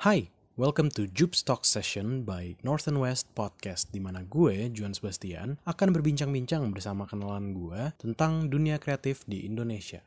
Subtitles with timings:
[0.00, 5.60] Hai, welcome to Jups Talk Session by Northern West Podcast di mana gue, Juan Sebastian,
[5.68, 10.00] akan berbincang-bincang bersama kenalan gue tentang dunia kreatif di Indonesia.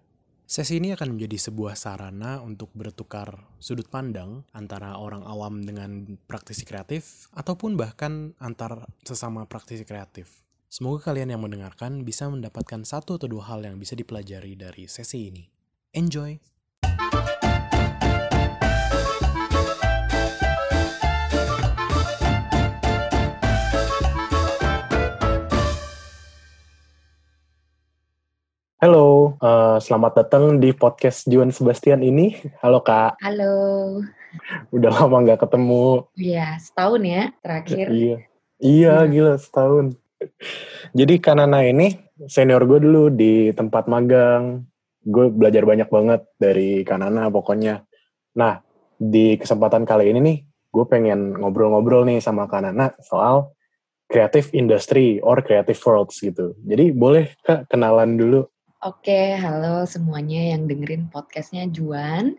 [0.49, 6.65] Sesi ini akan menjadi sebuah sarana untuk bertukar sudut pandang antara orang awam dengan praktisi
[6.65, 10.41] kreatif ataupun bahkan antar sesama praktisi kreatif.
[10.73, 15.29] Semoga kalian yang mendengarkan bisa mendapatkan satu atau dua hal yang bisa dipelajari dari sesi
[15.29, 15.45] ini.
[15.93, 16.52] Enjoy!
[28.83, 32.35] Halo, uh, selamat datang di podcast Juan Sebastian ini.
[32.59, 33.15] Halo Kak.
[33.23, 33.55] Halo.
[34.75, 36.03] Udah lama nggak ketemu.
[36.19, 37.87] Iya, setahun ya terakhir.
[37.87, 38.17] Iya,
[38.59, 39.07] iya hmm.
[39.07, 39.95] gila setahun.
[40.91, 41.95] Jadi Kanana ini
[42.27, 44.67] senior gue dulu di tempat magang.
[44.99, 47.87] Gue belajar banyak banget dari Kanana pokoknya.
[48.35, 48.59] Nah,
[48.99, 50.37] di kesempatan kali ini nih,
[50.75, 53.55] gue pengen ngobrol-ngobrol nih sama Kanana soal
[54.11, 56.51] creative industry or creative worlds gitu.
[56.67, 58.43] Jadi boleh Kak kenalan dulu
[58.83, 62.35] Oke, halo semuanya yang dengerin podcastnya Juan.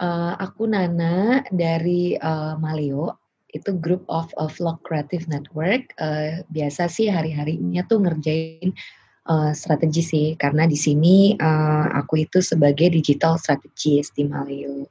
[0.00, 3.20] Uh, aku Nana dari uh, Maleo,
[3.52, 5.92] itu Group of a Vlog Creative Network.
[6.00, 8.72] Uh, biasa sih hari-harinya tuh ngerjain
[9.28, 14.88] uh, strategi sih, karena di sini uh, aku itu sebagai digital strategist di Maleo,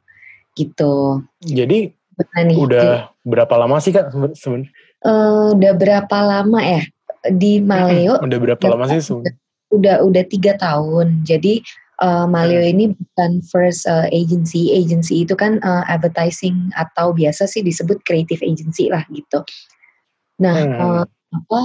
[0.53, 1.25] gitu.
[1.41, 1.89] Jadi
[2.37, 4.69] nih, udah berapa lama sih kak sebenarnya?
[5.01, 6.85] Uh, udah berapa lama ya
[7.33, 8.21] di Maleo?
[8.21, 9.41] udah berapa lama sih sebenarnya?
[9.73, 11.25] Udah udah tiga tahun.
[11.25, 11.65] Jadi
[12.01, 12.71] uh, Malio hmm.
[12.73, 14.73] ini bukan first uh, agency.
[14.73, 19.41] Agency itu kan uh, advertising atau biasa sih disebut creative agency lah gitu.
[20.41, 20.77] Nah, hmm.
[20.79, 21.61] uh, apa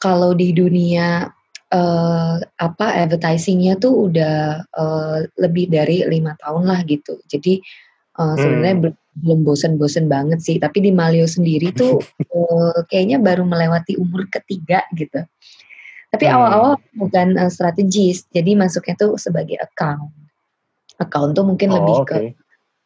[0.00, 1.28] kalau di dunia
[1.72, 7.18] uh, apa advertisingnya tuh udah uh, lebih dari lima tahun lah gitu.
[7.26, 7.60] Jadi
[8.20, 8.94] uh, sebenarnya hmm.
[9.24, 10.56] belum bosen-bosen banget sih.
[10.60, 12.00] Tapi di Malio sendiri tuh
[12.32, 15.24] uh, kayaknya baru melewati umur ketiga gitu.
[16.16, 16.34] Tapi hmm.
[16.34, 16.96] awal-awal hmm.
[16.96, 20.08] bukan uh, strategis, jadi masuknya tuh sebagai account.
[20.96, 22.08] Account tuh mungkin oh, lebih okay.
[22.08, 22.18] ke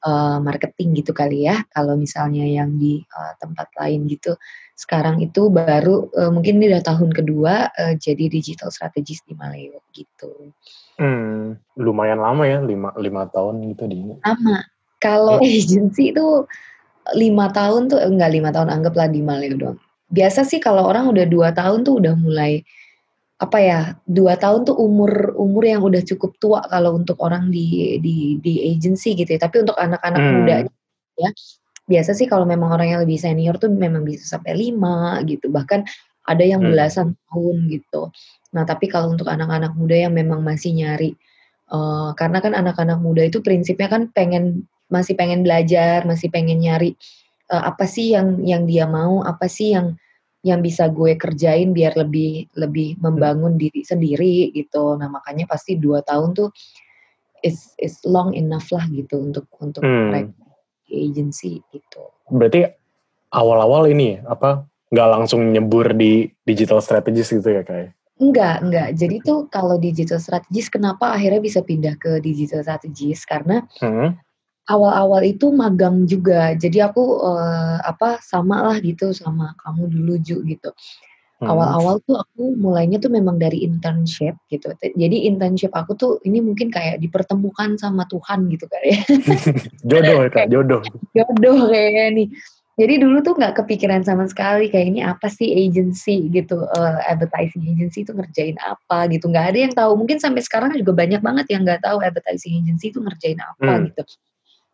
[0.02, 1.62] uh, marketing gitu kali ya.
[1.70, 4.34] Kalau misalnya yang di uh, tempat lain gitu,
[4.74, 9.78] sekarang itu baru uh, mungkin ini udah tahun kedua uh, jadi digital strategist di Maleo
[9.94, 10.50] gitu.
[10.98, 14.58] Hmm, lumayan lama ya, lima, lima tahun gitu di Lama.
[15.00, 15.48] Kalau hmm.
[15.48, 16.44] agency itu
[17.16, 19.78] lima tahun tuh enggak lima tahun anggaplah di Maleo doang.
[20.10, 22.66] Biasa sih kalau orang udah dua tahun tuh udah mulai
[23.40, 27.96] apa ya dua tahun tuh umur umur yang udah cukup tua kalau untuk orang di
[28.04, 30.32] di di agency gitu ya tapi untuk anak-anak hmm.
[30.36, 30.56] muda
[31.16, 31.30] ya
[31.88, 35.88] biasa sih kalau memang orang yang lebih senior tuh memang bisa sampai lima gitu bahkan
[36.28, 36.68] ada yang hmm.
[36.68, 38.12] belasan tahun gitu
[38.52, 41.16] nah tapi kalau untuk anak-anak muda yang memang masih nyari
[41.72, 46.92] uh, karena kan anak-anak muda itu prinsipnya kan pengen masih pengen belajar masih pengen nyari
[47.48, 49.96] uh, apa sih yang yang dia mau apa sih yang
[50.40, 54.96] yang bisa gue kerjain biar lebih lebih membangun diri sendiri gitu.
[54.96, 56.48] Nah makanya pasti dua tahun tuh
[57.44, 60.32] is is long enough lah gitu untuk untuk hmm.
[60.88, 62.08] agency gitu.
[62.32, 62.64] Berarti
[63.36, 67.92] awal-awal ini apa nggak langsung nyebur di digital strategist gitu ya kayak?
[68.20, 68.88] Enggak, enggak.
[69.00, 74.29] Jadi tuh kalau digital strategist kenapa akhirnya bisa pindah ke digital strategist karena hmm
[74.70, 76.54] awal-awal itu magang juga.
[76.54, 80.70] Jadi aku uh, apa sama lah gitu sama kamu dulu Ju gitu.
[81.40, 81.56] Hmm.
[81.56, 84.70] Awal-awal tuh aku mulainya tuh memang dari internship gitu.
[84.76, 89.00] Jadi internship aku tuh ini mungkin kayak dipertemukan sama Tuhan gitu kan ya.
[89.90, 90.84] jodoh ya kak, jodoh.
[91.16, 92.28] jodoh kayaknya nih.
[92.80, 97.60] Jadi dulu tuh nggak kepikiran sama sekali kayak ini apa sih agency gitu, uh, advertising
[97.68, 99.28] agency itu ngerjain apa gitu.
[99.28, 99.92] Nggak ada yang tahu.
[100.00, 103.84] Mungkin sampai sekarang juga banyak banget yang nggak tahu advertising agency itu ngerjain apa hmm.
[103.92, 104.02] gitu.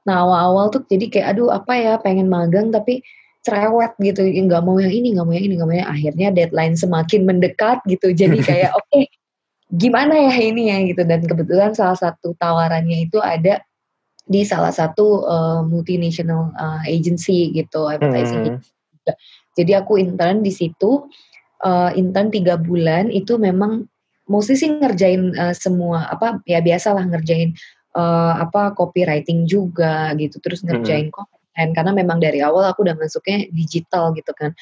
[0.06, 3.02] Nah awal-awal tuh jadi kayak aduh apa ya pengen magang tapi
[3.42, 4.22] cerewet gitu.
[4.22, 7.82] Nggak mau yang ini nggak mau yang ini nggak mau yang akhirnya deadline semakin mendekat
[7.90, 8.14] gitu.
[8.14, 9.10] Jadi kayak oke okay,
[9.74, 11.02] gimana ya ini ya gitu.
[11.02, 13.60] Dan kebetulan salah satu tawarannya itu ada
[14.26, 19.14] di salah satu uh, multinational uh, agency gitu advertising hmm.
[19.54, 21.06] jadi aku intern di situ
[21.62, 23.86] uh, intern tiga bulan itu memang
[24.26, 27.54] mostly sih ngerjain uh, semua apa ya biasalah ngerjain
[27.96, 31.16] uh, apa copywriting juga gitu terus ngerjain hmm.
[31.16, 34.52] konten karena memang dari awal aku udah masuknya digital gitu kan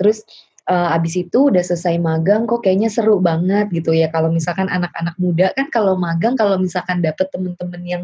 [0.00, 0.24] terus
[0.68, 5.14] uh, abis itu udah selesai magang kok kayaknya seru banget gitu ya kalau misalkan anak-anak
[5.20, 8.02] muda kan kalau magang kalau misalkan dapet temen-temen yang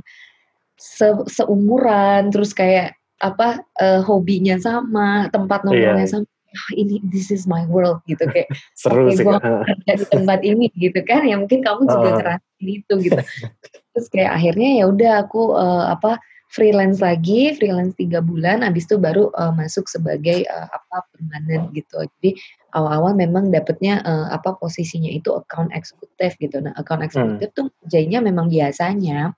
[0.77, 5.67] se seumuran terus kayak apa uh, hobinya sama tempat iya.
[5.71, 6.13] nongkrongnya yeah.
[6.13, 8.51] sama oh, ini this is my world gitu kayak
[8.81, 12.17] seru okay, sih gue kerja di tempat ini gitu kan ya mungkin kamu juga uh.
[12.19, 13.21] ngerasain itu gitu
[13.95, 16.19] terus kayak akhirnya ya udah aku uh, apa
[16.55, 22.07] freelance lagi, freelance tiga bulan, habis itu baru uh, masuk sebagai uh, apa permanen gitu.
[22.19, 22.39] Jadi
[22.79, 26.63] awal-awal memang dapetnya uh, apa posisinya itu account eksekutif gitu.
[26.63, 27.59] Nah account eksekutif hmm.
[27.59, 29.35] tuh jadinya memang biasanya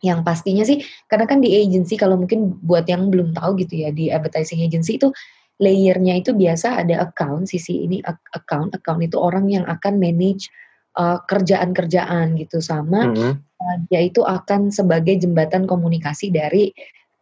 [0.00, 0.80] yang pastinya sih
[1.12, 4.96] karena kan di agency kalau mungkin buat yang belum tahu gitu ya di advertising agency
[4.96, 5.12] itu
[5.60, 8.00] layernya itu biasa ada account sisi ini
[8.32, 10.48] account account itu orang yang akan manage
[11.00, 13.32] uh, kerjaan-kerjaan gitu sama mm -hmm.
[13.40, 16.68] uh, dia itu akan sebagai jembatan komunikasi dari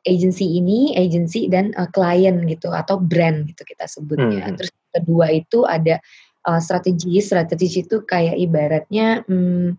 [0.03, 4.57] agency ini agency dan uh, klien gitu atau brand gitu kita sebutnya mm -hmm.
[4.59, 6.03] terus kedua itu ada
[6.49, 9.77] uh, strategi strategi itu kayak ibaratnya hmm,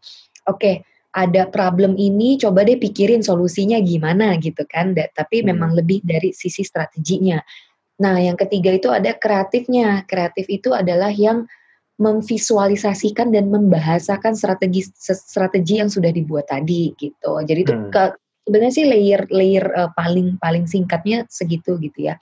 [0.48, 0.75] oke okay,
[1.18, 5.46] ada problem ini coba deh pikirin solusinya gimana gitu kan da, tapi hmm.
[5.54, 7.42] memang lebih dari sisi strateginya
[8.00, 11.50] nah yang ketiga itu ada kreatifnya kreatif itu adalah yang
[12.00, 17.92] memvisualisasikan dan membahasakan strategi strategi yang sudah dibuat tadi gitu jadi itu hmm.
[17.92, 18.04] ke
[18.48, 22.16] sebenarnya sih layer layer uh, paling paling singkatnya segitu gitu ya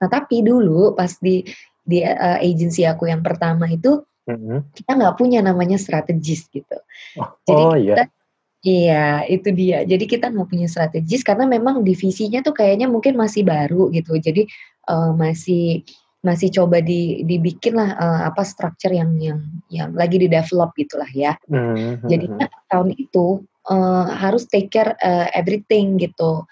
[0.00, 1.44] nah tapi dulu pas di
[1.84, 6.76] di uh, agensi aku yang pertama itu hmm kita nggak punya namanya strategis gitu.
[7.16, 8.16] Oh, Jadi oh, kita iya.
[8.58, 9.86] Iya, itu dia.
[9.86, 14.18] Jadi kita nggak punya strategis karena memang divisinya tuh kayaknya mungkin masih baru gitu.
[14.18, 14.50] Jadi
[14.90, 15.86] uh, masih
[16.18, 19.38] masih coba di dibikin lah uh, apa structure yang yang
[19.70, 21.38] yang lagi di develop gitulah ya.
[21.46, 22.10] Mm-hmm.
[22.10, 26.42] Jadinya tahun itu uh, harus take care uh, everything gitu.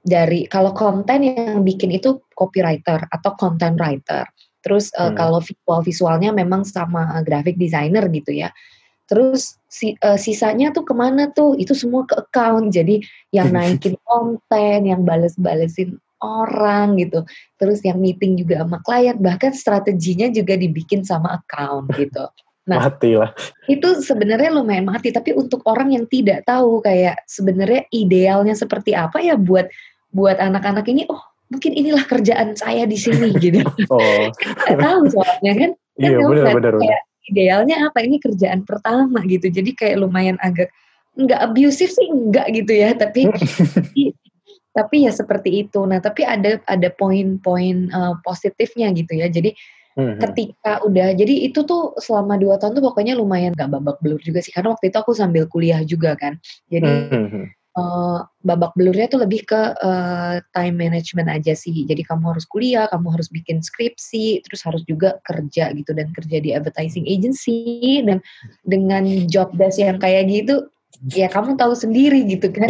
[0.00, 4.24] Dari kalau konten yang bikin itu copywriter atau content writer.
[4.64, 5.16] Terus uh, mm.
[5.20, 8.48] kalau visual visualnya memang sama uh, graphic designer gitu ya.
[9.08, 11.56] Terus si, uh, sisanya tuh ke mana tuh?
[11.60, 12.72] Itu semua ke account.
[12.72, 13.04] Jadi
[13.36, 17.24] yang naikin konten, yang bales-balesin orang gitu.
[17.58, 22.26] Terus yang meeting juga sama klien, bahkan strateginya juga dibikin sama account gitu.
[22.68, 23.32] Nah, mati lah.
[23.64, 29.24] Itu sebenarnya lumayan mati, tapi untuk orang yang tidak tahu kayak sebenarnya idealnya seperti apa
[29.24, 29.72] ya buat
[30.12, 33.64] buat anak-anak ini, oh mungkin inilah kerjaan saya di sini gitu.
[33.88, 34.28] oh.
[34.68, 35.70] Tahu soalnya kan.
[35.98, 36.74] Iya kan benar benar.
[36.76, 40.72] Kayak idealnya apa ini kerjaan pertama gitu jadi kayak lumayan agak
[41.18, 43.28] nggak abusive sih enggak gitu ya tapi
[44.78, 45.82] tapi ya seperti itu.
[45.82, 49.26] Nah tapi ada ada poin-poin uh, positifnya gitu ya.
[49.26, 49.50] Jadi
[49.98, 50.22] hmm.
[50.22, 54.38] ketika udah jadi itu tuh selama dua tahun tuh pokoknya lumayan gak babak belur juga
[54.38, 54.54] sih.
[54.54, 56.38] Karena waktu itu aku sambil kuliah juga kan.
[56.70, 61.86] Jadi hmm uh, babak belurnya tuh lebih ke uh, time management aja sih.
[61.86, 65.94] Jadi kamu harus kuliah, kamu harus bikin skripsi, terus harus juga kerja gitu.
[65.94, 68.02] Dan kerja di advertising agency.
[68.02, 68.18] Dan
[68.66, 70.66] dengan job desk yang kayak gitu
[71.14, 72.66] ya kamu tahu sendiri gitu kan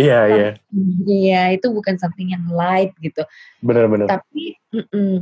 [0.00, 0.50] iya iya
[1.04, 3.20] iya itu bukan something yang light gitu
[3.60, 5.14] benar-benar tapi mm -mm,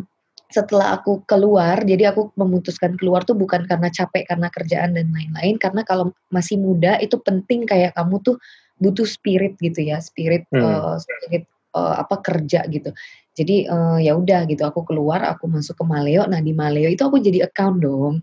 [0.54, 5.58] setelah aku keluar jadi aku memutuskan keluar tuh bukan karena capek karena kerjaan dan lain-lain
[5.58, 8.38] karena kalau masih muda itu penting kayak kamu tuh
[8.82, 10.62] butuh spirit gitu ya, spirit hmm.
[10.62, 11.46] uh, spirit
[11.76, 12.90] uh, apa kerja gitu.
[13.34, 16.26] Jadi uh, ya udah gitu, aku keluar, aku masuk ke Maleo.
[16.26, 18.22] Nah di Maleo itu aku jadi account dong.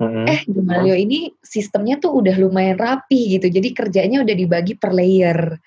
[0.00, 0.24] Hmm.
[0.24, 3.52] Eh di Maleo ini sistemnya tuh udah lumayan rapi gitu.
[3.52, 5.60] Jadi kerjanya udah dibagi per layer.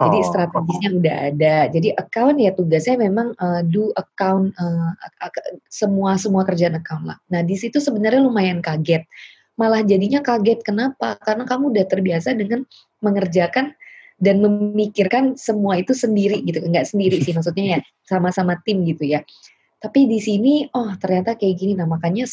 [0.00, 0.24] Jadi oh.
[0.24, 1.56] strategisnya udah ada.
[1.68, 4.94] Jadi account ya tugasnya memang uh, do account uh,
[5.66, 7.18] semua semua kerjaan account lah.
[7.34, 9.04] Nah di situ sebenarnya lumayan kaget
[9.60, 10.64] malah jadinya kaget.
[10.64, 11.20] Kenapa?
[11.20, 12.64] Karena kamu udah terbiasa dengan
[13.04, 13.76] mengerjakan
[14.16, 16.64] dan memikirkan semua itu sendiri gitu.
[16.64, 17.78] Enggak sendiri sih maksudnya ya,
[18.08, 19.20] sama-sama tim gitu ya.
[19.80, 21.72] Tapi di sini, oh ternyata kayak gini.
[21.72, 22.28] Nah makanya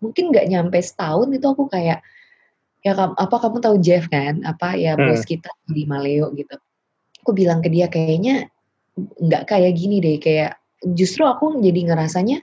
[0.00, 2.00] mungkin nggak nyampe setahun itu aku kayak,
[2.80, 4.40] ya apa kamu tahu Jeff kan?
[4.48, 5.04] Apa ya hmm.
[5.04, 6.56] bos kita di Maleo gitu.
[7.20, 8.48] Aku bilang ke dia kayaknya
[8.96, 10.16] nggak kayak gini deh.
[10.16, 10.56] Kayak
[10.96, 12.40] justru aku jadi ngerasanya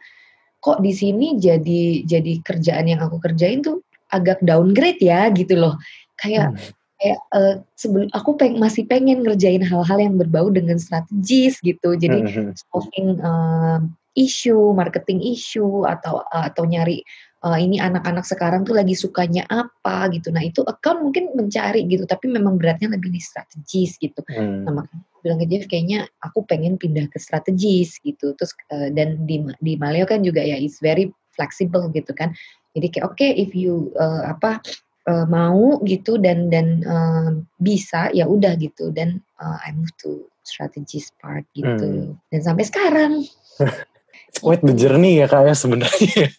[0.62, 3.82] kok di sini jadi jadi kerjaan yang aku kerjain tuh
[4.14, 5.74] agak downgrade ya gitu loh.
[6.22, 6.70] Kayak hmm.
[7.02, 11.98] kayak uh, sebelum aku peng, masih pengen ngerjain hal-hal yang berbau dengan strategis gitu.
[11.98, 12.30] Jadi hmm.
[12.30, 12.54] hmm.
[12.70, 13.82] solving uh,
[14.16, 17.04] issue, marketing issue atau uh, atau nyari
[17.46, 20.34] uh, ini anak-anak sekarang tuh lagi sukanya apa gitu.
[20.34, 24.26] Nah itu account mungkin mencari gitu, tapi memang beratnya lebih di strategis gitu.
[24.32, 24.66] Hmm.
[24.66, 28.34] Nah makanya bilang ke Jeff kayaknya aku pengen pindah ke strategis gitu.
[28.34, 32.34] Terus uh, dan di di Maleo kan juga ya is very flexible gitu kan.
[32.74, 34.60] Jadi kayak oke okay, if you uh, apa
[35.06, 37.30] uh, mau gitu dan dan uh,
[37.62, 42.18] bisa ya udah gitu dan uh, I move to strategist part gitu hmm.
[42.34, 43.14] dan sampai sekarang.
[44.40, 46.32] Quite the journey ya kak ya sebenarnya.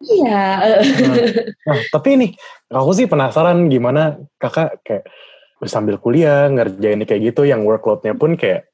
[0.00, 0.44] Iya.
[0.56, 1.24] nah,
[1.68, 2.26] nah, tapi ini
[2.72, 5.04] aku sih penasaran gimana kakak kayak
[5.68, 8.72] sambil kuliah ngerjain kayak gitu yang workloadnya pun kayak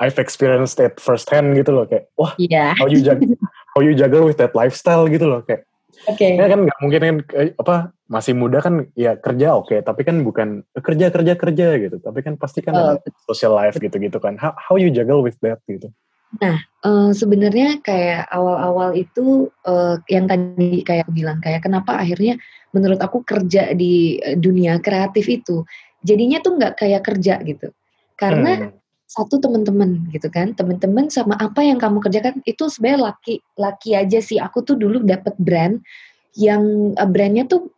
[0.00, 2.72] I've experienced it first hand gitu loh kayak wah yeah.
[2.80, 3.36] how you juggle
[3.76, 5.68] how you juggle with that lifestyle gitu loh kayak
[6.08, 6.34] Oke.
[6.34, 10.24] Ya kan nggak mungkin kan eh, apa masih muda kan ya kerja oke, tapi kan
[10.26, 11.96] bukan eh, kerja kerja kerja gitu.
[12.02, 12.96] Tapi kan pasti kan Oh,
[13.30, 14.34] social life gitu-gitu kan.
[14.40, 15.92] How, how you juggle with that gitu?
[16.40, 22.40] Nah, eh, sebenarnya kayak awal-awal itu eh, yang tadi kayak aku bilang kayak kenapa akhirnya
[22.72, 25.66] menurut aku kerja di eh, dunia kreatif itu
[26.00, 27.68] jadinya tuh nggak kayak kerja gitu.
[28.16, 28.72] Karena Hmm.
[29.12, 34.18] satu teman-teman gitu kan, teman-teman sama apa yang kamu kerjakan itu sebenarnya laki laki aja
[34.24, 34.40] sih.
[34.40, 35.84] Aku tuh dulu dapat brand
[36.38, 37.68] yang eh, brandnya tuh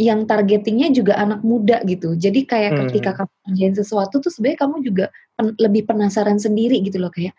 [0.00, 2.16] yang targetingnya juga anak muda gitu.
[2.18, 2.90] Jadi kayak Hmm.
[2.90, 5.04] ketika kamu kerjain sesuatu tuh sebenarnya kamu juga
[5.38, 7.36] pen- lebih penasaran sendiri gitu loh kayak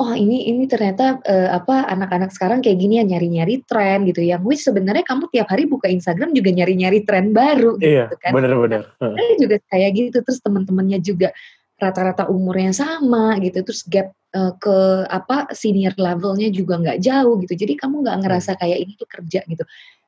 [0.00, 4.40] oh ini ini ternyata eh, apa anak-anak sekarang kayak gini ya nyari-nyari tren gitu yang
[4.40, 8.88] which sebenarnya kamu tiap hari buka Instagram juga nyari-nyari tren baru Iya, gitu kan bener-bener.
[8.96, 9.16] Heeh.
[9.20, 11.28] Saya juga kayak gitu terus teman-temannya juga
[11.76, 17.52] rata-rata umurnya sama gitu terus gap eh, ke apa senior levelnya juga nggak jauh gitu.
[17.60, 19.64] Jadi kamu nggak ngerasa kayak ini tuh kerja gitu.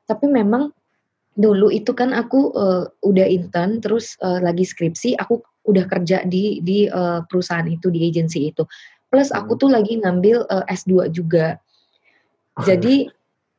[0.09, 0.73] Tapi memang
[1.37, 6.59] dulu itu kan aku eh, udah intern terus eh, lagi skripsi aku udah kerja di
[6.61, 8.65] di eh, perusahaan itu di agensi itu
[9.13, 9.61] plus aku Hmm.
[9.61, 11.61] tuh lagi ngambil eh, S2 juga.
[12.65, 13.05] Jadi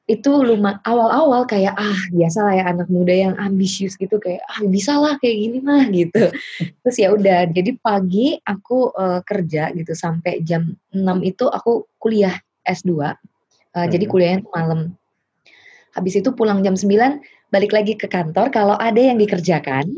[0.04, 4.61] itu lumayan awal-awal kayak ah biasa lah ya anak muda yang ambisius gitu kayak ah
[4.68, 6.28] bisa lah kayak gini mah gitu.
[6.82, 12.34] Terus ya udah jadi pagi aku eh, kerja gitu sampai jam 6 itu aku kuliah
[12.66, 13.14] S2
[13.75, 14.12] Eh, jadi Hmm.
[14.14, 14.80] kuliahnya tuh malam.
[15.94, 17.18] Habis itu pulang jam 9
[17.50, 18.50] balik lagi ke kantor.
[18.54, 19.90] Kalau ada yang dikerjakan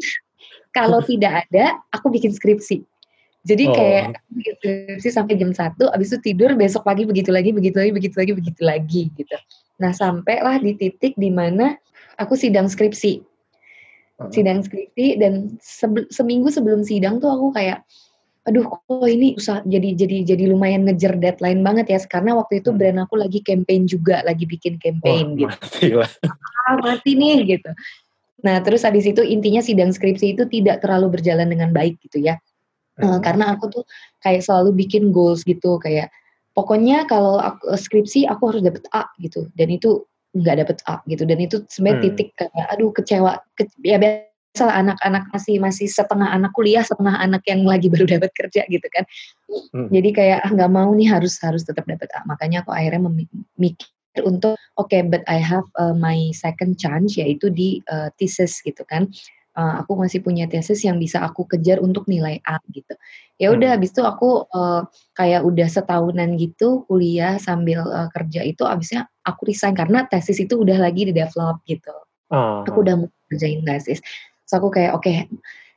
[0.73, 2.81] kalau tidak ada aku bikin skripsi
[3.47, 3.75] jadi Oh.
[3.79, 4.05] kayak
[4.59, 8.33] skripsi sampai jam 1 habis itu tidur besok pagi begitu lagi begitu lagi begitu lagi
[8.35, 9.37] begitu lagi gitu
[9.79, 11.79] nah sampailah di titik di mana
[12.19, 13.23] aku sidang skripsi
[14.33, 17.85] sidang skripsi dan sebe- seminggu sebelum sidang tuh aku kayak
[18.47, 22.71] aduh kok ini usah jadi jadi jadi lumayan ngejar deadline banget ya karena waktu itu
[22.71, 22.79] Hmm.
[22.79, 26.11] brand aku lagi campaign juga lagi bikin campaign gitu mati lah.
[26.71, 27.71] ah mati nih gitu
[28.47, 32.39] nah terus habis itu intinya sidang skripsi itu tidak terlalu berjalan dengan baik gitu ya
[32.97, 33.21] Hmm.
[33.21, 33.85] karena aku tuh
[34.25, 36.09] kayak selalu bikin goals gitu kayak
[36.57, 41.05] pokoknya kalau aku, eh, skripsi aku harus dapet A gitu dan itu nggak dapet A
[41.05, 42.07] gitu dan itu sebenarnya Hmm.
[42.17, 47.45] titik kayak aduh kecewa ke, ya biasa anak-anak masih masih setengah anak kuliah setengah anak
[47.45, 49.05] yang lagi baru dapat kerja gitu kan
[49.77, 49.93] Hmm.
[49.93, 53.93] jadi kayak ah nggak mau nih harus harus tetap dapat A makanya aku akhirnya memikir
[54.25, 59.13] untuk oke but I have uh, my second chance yaitu di uh, thesis gitu kan
[59.57, 62.93] Uh, aku masih punya tesis yang bisa aku kejar untuk nilai A gitu.
[63.41, 63.77] Ya udah Hmm.
[63.81, 64.85] habis itu aku uh,
[65.17, 70.61] kayak udah setahunan gitu kuliah sambil uh, kerja itu abisnya aku resign karena tesis itu
[70.61, 71.97] udah lagi di develop gitu.
[72.29, 72.69] Ah.
[72.69, 74.05] Aku udah mau kerjain tesis.
[74.45, 75.15] So aku kayak oke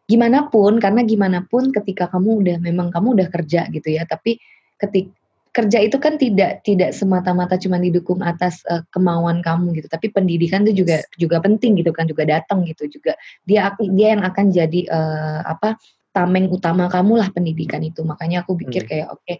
[0.09, 4.41] gimana pun karena gimana pun ketika kamu udah memang kamu udah kerja gitu ya tapi
[4.81, 5.13] ketik
[5.59, 9.91] kerja itu kan tidak tidak semata-mata cuma didukung atas uh, kemauan kamu gitu.
[9.91, 13.19] Tapi pendidikan itu juga juga penting gitu kan juga datang gitu juga.
[13.43, 15.75] Dia dia yang akan jadi uh, apa
[16.15, 18.07] tameng utama kamu lah pendidikan itu.
[18.07, 18.89] Makanya aku pikir Hmm.
[18.89, 19.33] kayak oke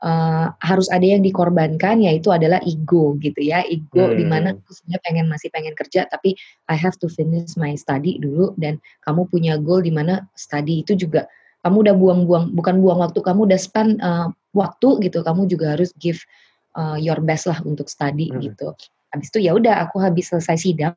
[0.00, 3.60] uh, harus ada yang dikorbankan yaitu adalah ego gitu ya.
[3.68, 4.32] Ego Hmm.
[4.56, 6.32] aku sebenarnya pengen masih pengen kerja tapi
[6.72, 8.56] I have to finish my study dulu.
[8.56, 11.28] Dan kamu punya goal di mana study itu juga
[11.66, 15.92] kamu udah buang-buang bukan buang waktu kamu udah spend uh, waktu gitu kamu juga harus
[16.00, 16.18] give
[16.76, 18.40] uh, your best lah untuk study Hmm.
[18.40, 18.72] gitu.
[19.12, 20.96] Habis itu ya udah aku habis selesai sidang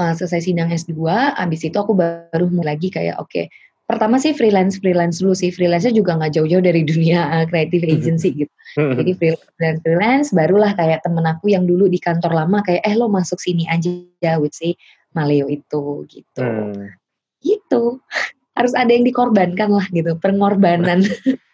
[0.00, 0.96] uh, selesai sidang S2
[1.36, 3.52] habis itu aku baru mulai lagi kayak oke
[3.84, 5.50] pertama sih freelance freelance dulu sih.
[5.50, 8.52] Freelance-nya juga nggak jauh-jauh dari dunia uh, creative agency gitu.
[8.78, 8.94] Hmm.
[8.94, 13.10] jadi freelance freelance barulah kayak temen aku yang dulu di kantor lama kayak eh lo
[13.10, 14.78] masuk sini aja with si
[15.10, 16.42] Maleo itu gitu.
[16.42, 16.94] Hmm.
[17.42, 17.98] gitu.
[18.58, 21.00] Harus ada yang dikorbankan lah gitu pengorbanan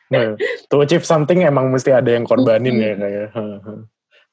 [0.70, 3.26] to achieve something emang mesti ada yang korbanin ya kayak.
[3.34, 3.78] Heeh.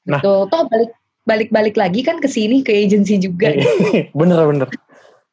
[0.04, 0.20] Nah.
[0.20, 0.90] Tuh, toh balik
[1.24, 4.06] balik balik lagi kan ke sini ke agency juga gitu.
[4.20, 4.68] bener bener.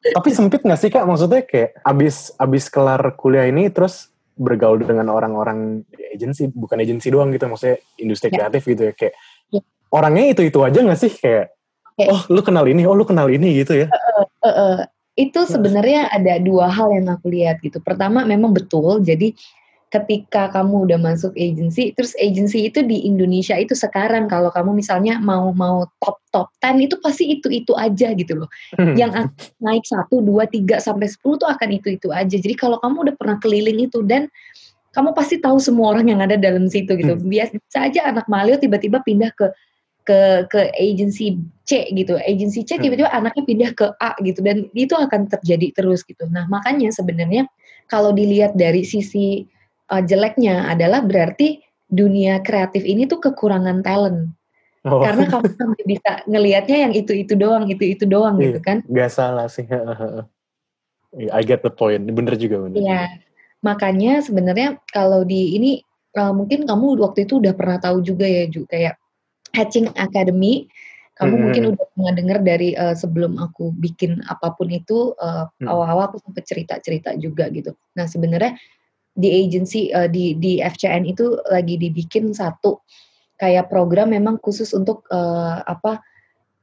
[0.02, 1.06] Tapi sempit gak sih kak?
[1.06, 7.30] Maksudnya kayak abis abis kelar kuliah ini terus bergaul dengan orang-orang agensi, bukan agensi doang
[7.30, 8.42] gitu, maksudnya industri Ya.
[8.48, 9.14] kreatif gitu ya kayak
[9.52, 9.60] Ya.
[9.92, 11.52] orangnya itu itu aja gak sih kayak
[11.94, 13.86] Kayak- oh lu kenal ini, oh lu kenal ini gitu ya?
[13.92, 14.78] Eh, eh,
[15.12, 17.78] itu sebenarnya ada dua hal yang aku lihat gitu.
[17.84, 19.04] Pertama memang betul.
[19.04, 19.36] Jadi
[19.92, 25.20] ketika kamu udah masuk agency, terus agency itu di Indonesia itu sekarang kalau kamu misalnya
[25.20, 28.48] mau mau top top 10 itu pasti itu itu aja gitu loh.
[28.96, 29.26] Yang akan
[29.60, 32.32] naik satu, dua, tiga sampai 10 tuh akan itu itu aja.
[32.40, 34.32] Jadi kalau kamu udah pernah keliling itu dan
[34.96, 37.12] kamu pasti tahu semua orang yang ada dalam situ gitu.
[37.12, 37.28] Hmm.
[37.28, 39.52] Biasa aja anak Malio tiba-tiba pindah ke
[40.08, 41.36] ke ke agency
[41.68, 42.16] C gitu.
[42.16, 42.88] Agency C Hmm.
[42.88, 46.24] tiba-tiba anaknya pindah ke A gitu dan itu akan terjadi terus gitu.
[46.32, 47.44] Nah, makanya sebenarnya
[47.92, 49.44] kalau dilihat dari sisi
[49.92, 51.60] uh, jeleknya adalah berarti
[51.92, 54.32] dunia kreatif ini tuh kekurangan talent.
[54.88, 55.04] Oh.
[55.04, 58.80] Karena kamu sampai bisa ngelihatnya yang itu-itu doang, itu-itu doang gitu kan.
[58.88, 59.68] Gak salah sih.
[61.36, 62.08] I get the point.
[62.08, 62.80] Bener juga bener.
[62.80, 63.02] Iya.
[63.60, 65.84] Makanya sebenarnya kalau di ini
[66.16, 68.96] uh, mungkin kamu waktu itu udah pernah tahu juga ya Ju kayak
[69.52, 70.66] Hatching Academy
[71.12, 71.42] kamu hmm.
[71.44, 75.68] mungkin udah pernah dengar dari uh, sebelum aku bikin apa pun itu uh, hmm.
[75.68, 77.76] awal-awal aku sempat cerita-cerita juga gitu.
[77.94, 78.56] Nah sebenarnya
[79.12, 82.80] di agency uh, di di FCN itu lagi dibikin satu
[83.36, 86.00] kayak program memang khusus untuk uh, apa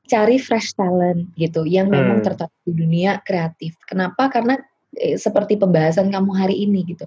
[0.10, 2.26] cari fresh talent gitu yang memang hmm.
[2.26, 3.78] tertarik di dunia kreatif.
[3.86, 4.32] Kenapa?
[4.34, 4.58] Karena
[4.98, 7.06] eh, seperti pembahasan kamu hari ini gitu.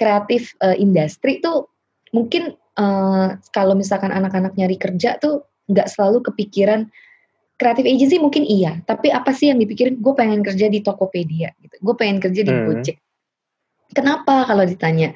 [0.00, 1.68] Kreatif uh, industri tuh
[2.16, 6.88] mungkin uh, kalau misalkan anak-anak nyari kerja tuh nggak selalu kepikiran
[7.60, 10.00] kreatif agency mungkin iya, tapi apa sih yang dipikirin?
[10.00, 11.76] Gue pengen kerja di Tokopedia gitu.
[11.84, 12.64] Gue pengen kerja di hmm.
[12.64, 12.96] Gojek.
[13.90, 15.12] Kenapa kalau ditanya?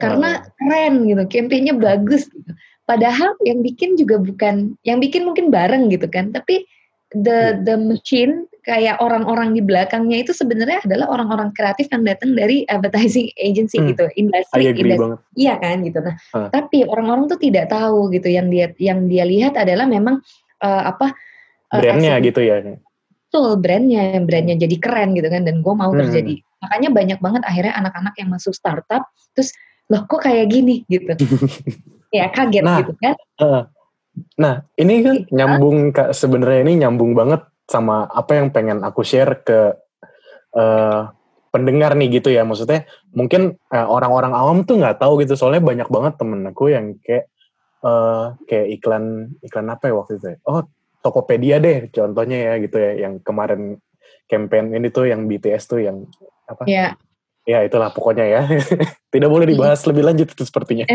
[0.00, 2.52] Karena keren gitu, campaignnya bagus gitu
[2.84, 6.68] Padahal yang bikin juga bukan, yang bikin mungkin bareng gitu kan, tapi
[7.16, 7.64] the iya.
[7.64, 13.32] the machine kayak orang-orang di belakangnya itu sebenarnya adalah orang-orang kreatif yang datang dari advertising
[13.40, 13.88] agency hmm.
[13.92, 16.00] gitu, industri, industri iya kan gitu.
[16.00, 16.48] Nah, huh.
[16.52, 20.20] tapi orang-orang tuh tidak tahu gitu, yang dia yang dia lihat adalah memang
[20.60, 21.16] uh, apa
[21.72, 22.60] uh, brandnya gitu ya.
[23.34, 25.98] Betul, brandnya, brandnya jadi keren gitu kan, dan gue mau hmm.
[26.06, 26.38] kerja di.
[26.62, 29.50] Makanya banyak banget akhirnya anak-anak yang masuk startup, terus
[29.90, 31.18] loh kok kayak gini gitu.
[32.14, 33.18] ya kaget nah, gitu kan.
[33.42, 33.66] Uh,
[34.38, 39.42] nah ini kan uh, nyambung sebenarnya ini nyambung banget sama apa yang pengen aku share
[39.42, 39.74] ke
[40.54, 41.10] uh,
[41.50, 45.90] pendengar nih gitu ya maksudnya mungkin orang orang-orang awam tuh nggak tahu gitu soalnya banyak
[45.90, 47.26] banget temen aku yang kayak
[47.82, 50.38] uh, kayak iklan iklan apa ya waktu itu ya?
[50.46, 50.62] oh
[51.04, 53.76] Tokopedia deh contohnya ya gitu ya yang kemarin
[54.24, 56.08] campaign ini tuh yang BTS tuh yang
[56.48, 56.64] apa?
[56.64, 56.96] Ya
[57.44, 58.40] ya itulah pokoknya ya.
[59.12, 60.88] Tidak boleh dibahas lebih lanjut itu sepertinya.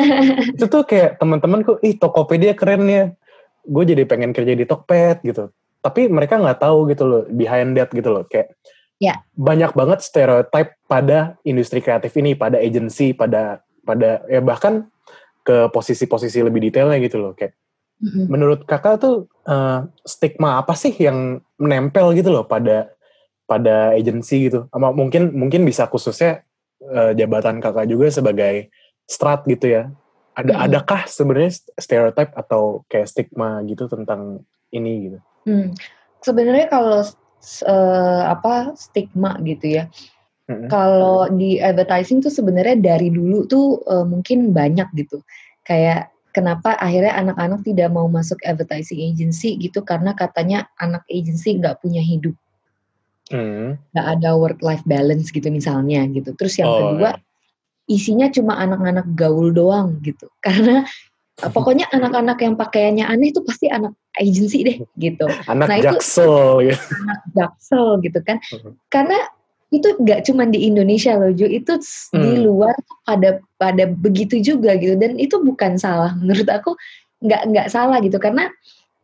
[0.56, 3.12] Itu tuh kayak teman-temanku ih Tokopedia keren ya.
[3.68, 5.52] Gue jadi pengen kerja di Tokped gitu.
[5.84, 8.56] Tapi mereka nggak tahu gitu loh behind that gitu loh kayak
[9.00, 9.24] ya.
[9.32, 14.92] banyak banget stereotype pada industri kreatif ini pada agency pada pada ya bahkan
[15.40, 17.56] ke posisi-posisi lebih detailnya gitu loh kayak
[18.04, 18.24] mm-hmm.
[18.28, 22.94] menurut kakak tuh uh, stigma apa sih yang menempel gitu loh pada
[23.50, 24.70] pada agensi gitu.
[24.70, 26.46] Ama mungkin mungkin bisa khususnya
[26.86, 28.70] uh, jabatan kakak juga sebagai
[29.10, 29.82] strat gitu ya.
[30.38, 30.64] Ada hmm.
[30.70, 35.18] adakah sebenarnya stereotip atau kayak stigma gitu tentang ini gitu?
[35.44, 35.74] Hmm.
[36.22, 37.02] Sebenarnya kalau
[37.66, 39.90] uh, apa stigma gitu ya.
[40.46, 40.70] Hmm.
[40.70, 45.22] Kalau di advertising tuh sebenarnya dari dulu tuh uh, mungkin banyak gitu.
[45.66, 51.78] Kayak kenapa akhirnya anak-anak tidak mau masuk advertising agency gitu karena katanya anak agency nggak
[51.82, 52.34] punya hidup
[53.30, 53.78] Hmm.
[53.94, 54.14] nggak hmm.
[54.18, 56.34] ada work life balance gitu misalnya gitu.
[56.34, 57.22] Terus yang oh, kedua ya.
[57.86, 60.26] isinya cuma anak-anak gaul doang gitu.
[60.44, 60.82] Karena
[61.38, 65.30] pokoknya anak-anak yang pakaiannya aneh itu pasti anak agency deh gitu.
[65.46, 66.26] Anak nah, jaksel
[66.66, 66.76] itu, ya.
[67.06, 68.42] Anak jaksel gitu kan.
[68.50, 68.74] Hmm.
[68.90, 69.18] Karena
[69.70, 72.18] itu nggak cuma di Indonesia loh Ju, itu hmm.
[72.18, 72.74] di luar
[73.06, 76.74] pada pada begitu juga gitu dan itu bukan salah menurut aku
[77.22, 78.50] nggak nggak salah gitu karena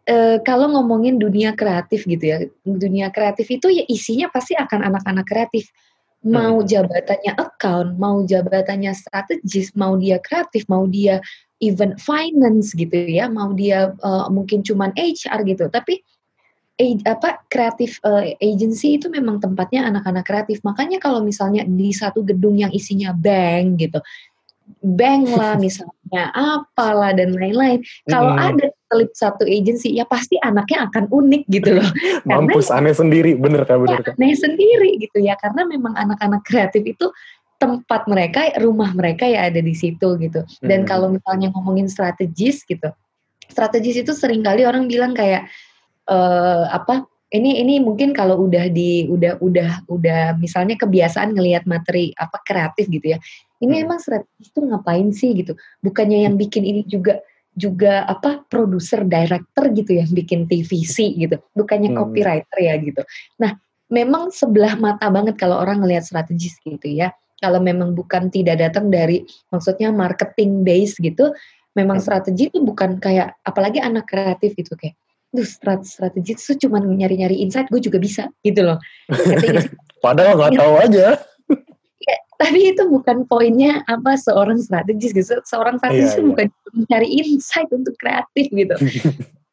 [0.07, 5.27] e, kalau ngomongin dunia kreatif gitu ya, dunia kreatif itu ya isinya pasti akan anak-anak
[5.27, 5.69] kreatif.
[6.27, 6.67] Mau hmm.
[6.67, 11.23] jabatannya account, mau jabatannya strategis, mau dia kreatif, mau dia
[11.63, 15.71] even finance gitu ya, mau dia uh, mungkin cuman HR gitu.
[15.71, 16.03] Tapi
[16.77, 20.61] eh, apa kreatif uh, agency itu memang tempatnya anak-anak kreatif.
[20.61, 23.99] Makanya kalau misalnya di satu gedung yang isinya bank gitu,
[24.85, 27.81] bank lah misalnya, apalah dan lain-lain.
[28.05, 28.47] Kalau hmm.
[28.53, 31.89] ada selip satu agency ya pasti anaknya akan unik gitu loh.
[32.29, 34.13] Mampus aneh sendiri, bener kan bener kan?
[34.21, 37.09] Aneh sendiri gitu ya karena memang anak-anak kreatif itu
[37.57, 40.45] tempat mereka, rumah mereka ya ada di situ gitu.
[40.61, 40.89] Dan hmm.
[40.89, 42.93] kalau misalnya ngomongin strategis gitu,
[43.49, 45.49] strategis itu sering kali orang bilang kayak
[46.11, 47.07] uh, apa?
[47.27, 52.87] Ini ini mungkin kalau udah di udah udah udah misalnya kebiasaan ngelihat materi apa kreatif
[52.87, 53.19] gitu ya.
[53.59, 53.85] Ini hmm.
[53.85, 55.59] emang strategis itu ngapain sih gitu?
[55.83, 57.19] Bukannya yang bikin ini juga
[57.57, 61.99] juga apa produser director gitu yang bikin TVC gitu bukannya hmm.
[61.99, 63.03] copywriter ya gitu
[63.41, 63.57] nah
[63.89, 68.93] memang sebelah mata banget kalau orang ngelihat strategis gitu ya kalau memang bukan tidak datang
[68.93, 71.33] dari maksudnya marketing base gitu
[71.73, 72.05] memang hmm.
[72.05, 74.95] strategi itu bukan kayak apalagi anak kreatif gitu kayak
[75.37, 75.47] duh
[75.85, 78.81] strategi itu cuma nyari-nyari insight gue juga bisa gitu loh.
[80.05, 81.07] Padahal nggak tahu aja.
[82.37, 85.41] Tapi itu bukan poinnya apa seorang strategis gitu.
[85.49, 86.29] Seorang strategis yeah, yeah.
[86.29, 86.47] bukan
[86.77, 88.77] mencari insight untuk kreatif gitu.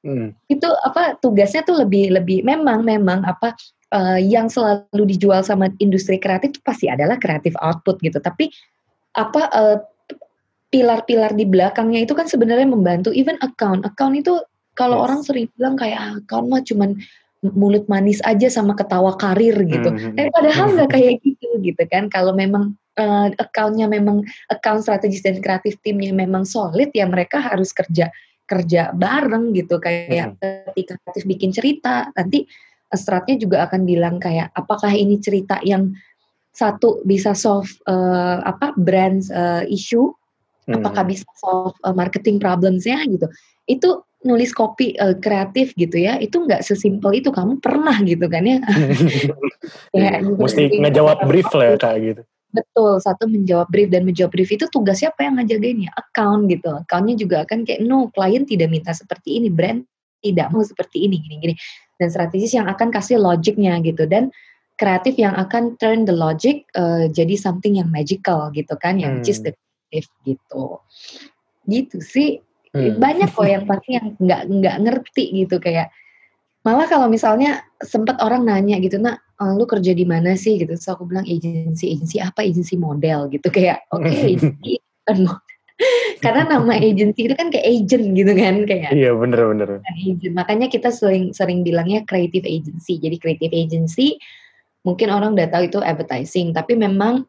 [0.04, 0.36] Hmm.
[0.52, 3.56] itu apa tugasnya tuh lebih lebih memang memang apa
[3.96, 8.20] uh, yang selalu dijual sama industri kreatif itu pasti adalah kreatif output gitu.
[8.20, 8.52] Tapi
[9.16, 9.80] apa uh,
[10.76, 13.16] pilar-pilar di belakangnya itu kan sebenarnya membantu.
[13.16, 15.04] Even account account itu Kalau Yes.
[15.10, 16.98] orang sering bilang kayak, "Ah, account mah cuman
[17.54, 19.90] mulut manis aja sama ketawa karir," gitu.
[19.94, 20.16] Mhm.
[20.18, 22.10] Tapi padahal nggak kayak gitu, gitu kan.
[22.10, 27.70] Kalau memang, eee, account-nya memang account strategis dan kreatif timnya memang solid, ya mereka harus
[27.76, 28.10] kerja
[28.50, 29.78] kerja bareng gitu.
[29.80, 32.44] Kayak ketika kreatif bikin cerita, nanti
[32.94, 35.94] stratnya juga akan bilang kayak, apakah ini cerita yang
[36.56, 40.10] satu bisa solve, eee, apa, brands, eee, issue,
[40.72, 41.12] apakah Mhm.
[41.14, 43.28] bisa solve, eee, marketing problems-nya gitu.
[43.68, 48.44] Itu nulis copy, eee, kreatif gitu ya, itu nggak sesimpel itu, kamu pernah gitu kan
[48.48, 48.60] ya.
[49.94, 52.22] Kayak mesti ngejawab brief lah ya, Kak, gitu.
[52.54, 55.92] Betul, satu menjawab brief dan menjawab brief itu tugas siapa yang ngejagain ya?
[55.98, 56.70] Account gitu.
[56.86, 59.84] Account-nya juga akan kayak, "No, klien tidak minta seperti ini, brand
[60.22, 61.58] tidak mau seperti ini, gini-gini."
[61.98, 64.30] Dan strategis yang akan kasih logic-nya gitu dan
[64.78, 69.34] kreatif yang akan turn the logic, eee, jadi something yang magical gitu kan, yang which
[69.34, 69.50] is Hmm.
[69.50, 69.54] the
[69.90, 70.64] creative gitu.
[71.66, 72.30] Gitu sih.
[72.74, 72.98] Hmm.
[72.98, 75.94] Banyak kok yang pasti yang nggak nggak ngerti gitu kayak
[76.66, 80.74] malah kalau misalnya sempet orang nanya gitu, "Nak, eee, lu kerja di mana sih?" Gitu.
[80.78, 83.48] Terus aku bilang, "Agency." "Agency apa?" "Agency model." Gitu.
[83.54, 85.36] Kayak, oke agency kan mo
[86.24, 89.70] karena nama agency itu kan kayak agent gitu kan, kayak Iya, bener bener.
[90.06, 90.34] agent.
[90.38, 92.98] Makanya kita sering sering bilangnya creative agency.
[93.02, 94.18] Jadi creative agency
[94.88, 97.26] mungkin orang udah tahu itu advertising, tapi memang,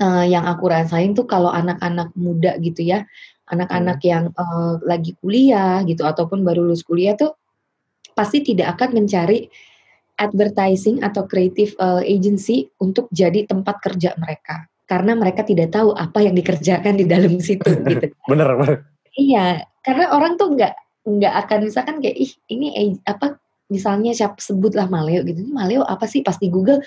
[0.00, 3.04] eee, yang aku rasain tuh kalau anak-anak muda gitu ya,
[3.50, 7.34] anak-anak yang, eee, lagi kuliah gitu ataupun baru lulus kuliah tuh
[8.14, 9.48] pasti tidak akan mencari
[10.20, 14.68] advertising atau creative, eee, agency untuk jadi tempat kerja mereka.
[14.86, 18.12] Karena mereka tidak tahu apa yang dikerjakan di dalam situ gitu.
[18.28, 18.76] Bener bener.
[19.16, 23.36] Iya, karena orang tuh nggak nggak akan misalkan kayak, "Ih, ini apa,"
[23.72, 26.80] misalnya siap sebutlah Maleo gitu, "Ini Maleo apa sih?" Pas di Google,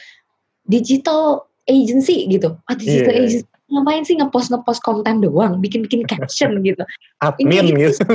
[0.65, 2.56] digital agency gitu.
[2.70, 3.22] "Ah, digital Iya.
[3.26, 6.84] agency ngapain sih ngepost-ngepost konten doang, bikin-bikin caption gitu."
[7.23, 8.06] Admin Ini gitu.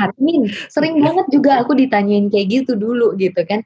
[0.00, 3.60] admin, sering banget juga aku ditanyain kayak gitu dulu gitu kan.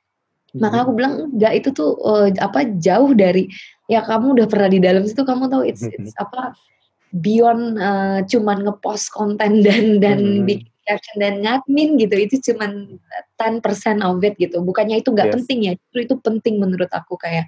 [0.59, 3.49] Maka aku bilang, "Enggak, itu tuh, eee, apa, jauh dari
[3.93, 6.55] ya kamu udah pernah di dalam situ, kamu tahu it's it's apa,
[7.23, 10.47] beyond, eee, cuman ngepost konten dan dan Mhm.
[10.51, 12.99] bikin caption dan ngadmin gitu, itu cuman
[13.41, 14.61] 10% of it gitu.
[14.65, 15.37] Bukannya itu nggak Yes.
[15.43, 17.47] penting ya, justru itu penting menurut aku kayak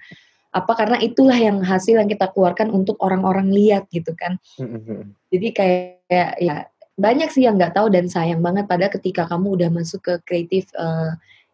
[0.54, 4.40] apa, karena itulah yang hasil yang kita keluarkan untuk orang-orang lihat gitu kan.
[4.60, 5.00] Mhm mhm.
[5.34, 6.56] Jadi kayak ya
[6.98, 10.66] banyak sih yang nggak tahu dan sayang banget pada ketika kamu udah masuk ke creative,
[10.78, 11.10] eee,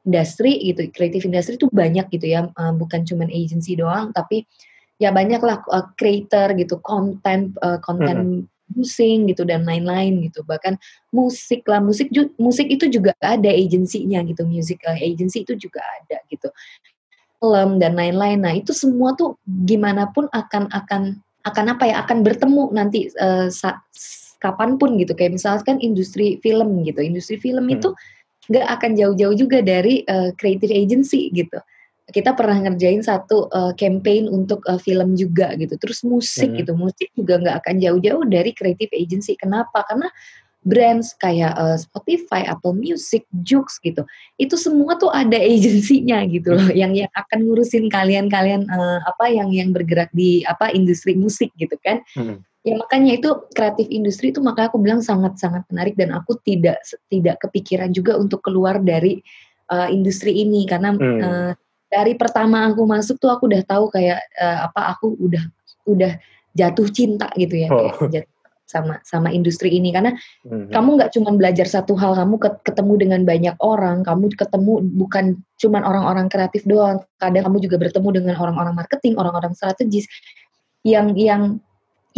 [0.09, 4.47] industry gitu, creative industry itu banyak gitu ya, eee, bukan cuman agency doang, tapi
[5.03, 10.43] ya banyaklah, eee, creator gitu, konten, eee, konten pusing gitu dan lain-lain gitu.
[10.47, 10.77] Bahkan
[11.15, 16.19] musik lah, musik ju musik itu juga ada agensinya gitu, music, agency itu juga ada
[16.33, 16.49] gitu.
[17.45, 18.41] Film dan lain-lain.
[18.41, 19.37] Nah, itu semua tuh
[19.69, 23.85] gimana pun akan akan akan apa ya, akan bertemu nanti, eee, sa
[24.41, 25.13] kapan pun gitu.
[25.13, 27.93] Kayak misalkan industri film gitu, industri film itu
[28.49, 31.61] nggak akan jauh-jauh juga dari, eee, creative agency gitu.
[32.09, 35.77] Kita pernah ngerjain satu, eee, campaign untuk, eee, film juga gitu.
[35.77, 36.59] Terus musik Mhm.
[36.65, 39.37] gitu, musik juga nggak akan jauh-jauh dari creative agency.
[39.37, 39.85] Kenapa?
[39.85, 40.09] Karena
[40.65, 44.03] brands kayak, eee, Spotify, Apple Music, Joox gitu,
[44.41, 49.49] itu semua tuh ada agensinya gitu loh, yang yang akan ngurusin kalian-kalian, eee, apa, yang
[49.53, 52.01] yang bergerak di apa, industri musik gitu kan.
[52.17, 52.43] Mhm.
[52.67, 57.39] Ya makanya itu kreatif industri itu makanya aku bilang sangat-sangat menarik dan aku tidak tidak
[57.45, 59.21] kepikiran juga untuk keluar dari,
[59.73, 61.21] eee, industri ini karena, Hmm.
[61.23, 61.53] eee,
[61.93, 65.45] dari pertama aku masuk tuh aku udah tahu kayak, eee, apa, aku udah
[65.89, 66.13] udah
[66.57, 67.91] jatuh cinta gitu ya, Oh.
[67.95, 68.27] kayak jat
[68.75, 70.13] sama sama industri ini karena
[70.45, 70.71] Mhm.
[70.75, 75.25] kamu nggak cuman belajar satu hal, kamu ket ketemu dengan banyak orang, kamu ketemu bukan
[75.63, 80.05] cuman orang-orang kreatif doang, kadang kamu juga bertemu dengan orang-orang marketing, orang-orang strategis
[80.85, 81.61] yang yang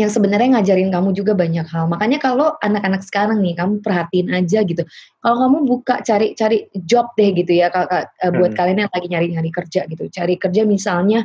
[0.01, 1.89] yang sebenarnya ngajarin kamu juga banyak hal.
[1.89, 4.85] Makanya kalau anak-anak sekarang nih, kamu perhatiin aja gitu.
[5.25, 7.89] Kalau kamu buka cari cari job deh gitu ya, Kak,
[8.25, 8.59] eee, buat Hmm.
[8.61, 10.05] kalian yang lagi nyari-nyari kerja gitu.
[10.13, 11.25] Cari kerja misalnya,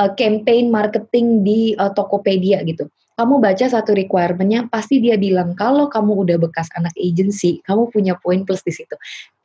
[0.00, 2.88] eee, campaign marketing di, eee, Tokopedia gitu.
[3.16, 8.12] Kamu baca satu requirement-nya, pasti dia bilang kalau kamu udah bekas anak agency, kamu punya
[8.20, 8.92] poin plus di situ.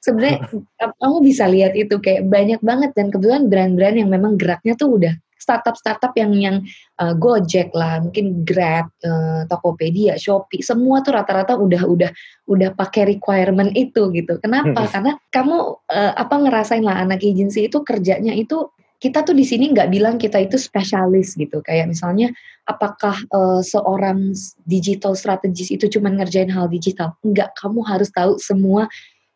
[0.03, 0.43] Sebenarnya
[0.79, 4.99] ka kamu bisa lihat itu kayak banyak banget dan kebetulan brand-brand yang memang geraknya tuh
[4.99, 6.57] udah startup-startup yang yang,
[7.01, 12.11] eee, Gojek lah, mungkin Grab, eee, Tokopedia, Shopee, semua tuh rata-rata udah udah
[12.45, 14.37] udah pakai requirement itu gitu.
[14.37, 14.85] Kenapa?
[14.85, 15.57] Karena kamu,
[15.89, 18.69] eee, apa, ngerasain lah anak agency itu kerjanya itu
[19.01, 21.65] kita tuh di sini nggak bilang kita itu spesialis gitu.
[21.65, 22.29] Kayak misalnya
[22.69, 24.37] apakah, eee, seorang
[24.69, 27.17] digital strategist itu cuman ngerjain hal digital?
[27.25, 28.85] Enggak, kamu harus tahu semua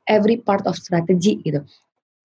[0.06, 1.66] every part of strategy gitu.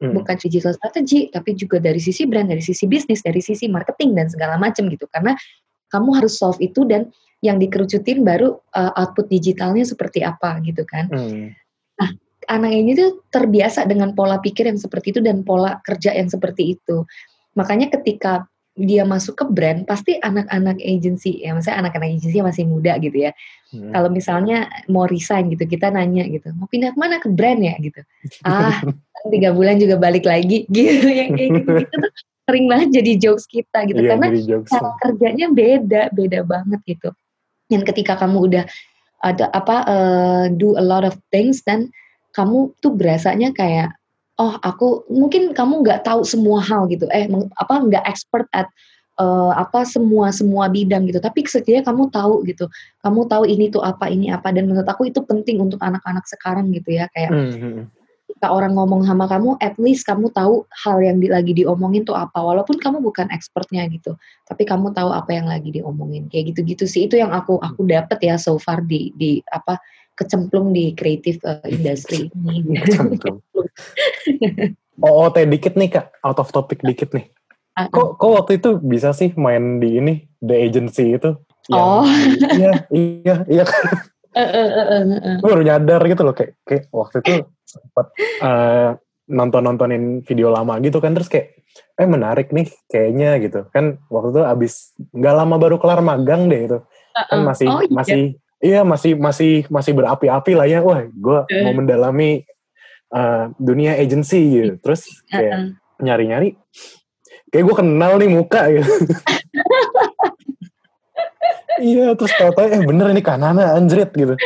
[0.05, 0.13] Hmm.
[0.13, 4.29] Bukan digital strategy, tapi juga dari sisi brand, dari sisi bisnis, dari sisi marketing dan
[4.29, 5.09] segala macam gitu.
[5.09, 5.33] Karena
[5.89, 7.09] kamu harus solve itu dan
[7.41, 11.09] yang dikerucutin baru, eee, output digitalnya seperti apa gitu kan.
[11.09, 11.57] Hmm.
[11.97, 12.11] Nah,
[12.53, 16.77] anak ini tuh terbiasa dengan pola pikir yang seperti itu dan pola kerja yang seperti
[16.77, 17.05] itu.
[17.55, 18.47] Makanya ketika
[18.79, 23.35] dia masuk ke brand, pasti anak-anak agency, ya maksudnya anak-anak agency masih muda gitu ya.
[23.75, 23.93] Hmm.
[23.93, 27.75] Kalau misalnya mau resign gitu, kita nanya gitu, mau pindah ke mana ke brand ya
[27.83, 28.01] gitu.
[28.47, 28.81] Ah,
[29.29, 31.07] tiga bulan juga balik lagi gitu.
[31.07, 32.13] Yang kayak gitu, gitu tuh
[32.51, 34.01] sering banget jadi jokes kita gitu.
[34.03, 34.29] Iya, Karena
[34.67, 37.11] cara kerjanya beda, beda banget gitu.
[37.71, 38.65] Dan ketika kamu udah
[39.21, 41.95] ada apa, uh, do a lot of things dan
[42.35, 43.95] kamu tuh berasanya kayak
[44.41, 47.05] oh aku mungkin kamu nggak tahu semua hal gitu.
[47.13, 47.29] Eh
[47.61, 48.73] apa nggak expert at
[49.21, 51.21] uh, apa semua semua bidang gitu.
[51.21, 52.65] Tapi setidaknya kamu tahu gitu.
[53.05, 54.49] Kamu tahu ini tuh apa ini apa.
[54.49, 57.13] Dan menurut aku itu penting untuk anak-anak sekarang gitu ya.
[57.13, 57.85] Kayak mm -hmm.
[58.33, 62.17] ketika orang ngomong sama kamu at least kamu tahu hal yang di, lagi diomongin tuh
[62.17, 62.41] apa.
[62.41, 64.17] Walaupun kamu bukan expertnya gitu.
[64.49, 66.33] Tapi kamu tahu apa yang lagi diomongin.
[66.33, 67.05] Kayak gitu-gitu sih.
[67.05, 69.77] Itu yang aku aku dapet ya so far di di apa
[70.21, 72.77] kecemplung di kreatif uh, industry ini.
[75.01, 77.33] oh, oh, teh dikit nih kak, out of topic dikit nih.
[77.81, 81.41] Uh, kok, kok waktu itu bisa sih main di ini, the agency itu?
[81.73, 82.05] Yang, oh.
[82.61, 83.65] Iya, iya, iya.
[84.31, 85.37] Uh, uh, uh, uh, uh.
[85.41, 87.33] Gue baru nyadar gitu loh, kayak, kayak waktu itu
[87.65, 88.07] sempat
[88.45, 88.89] uh,
[89.31, 91.57] nonton-nontonin video lama gitu kan, terus kayak,
[91.97, 93.61] eh menarik nih kayaknya gitu.
[93.73, 94.73] Kan waktu itu abis,
[95.17, 96.79] nggak lama baru kelar magang deh itu.
[96.85, 97.27] Uh, uh.
[97.33, 97.95] Kan masih, oh, iya.
[97.95, 98.23] masih
[98.61, 100.85] Iya masih masih masih berapi-api lah ya.
[100.85, 101.63] Wah, gue uh.
[101.65, 102.45] mau mendalami
[103.09, 104.75] uh, dunia agency gitu.
[104.85, 106.61] Terus kayak nyari-nyari,
[107.49, 108.85] kayak gue kenal nih muka gitu.
[111.89, 114.37] iya, terus tau-tau eh bener ini kanana anjrit gitu.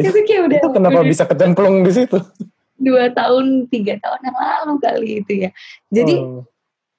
[0.00, 0.58] itu kayak udah.
[0.64, 2.16] Itu kenapa bisa kecemplung di situ?
[2.80, 5.50] Dua tahun, tiga tahun yang lalu kali itu ya.
[5.92, 6.48] Jadi oh